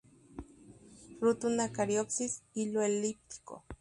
[1.19, 3.63] Fruto una cariopsis; hilo elíptico.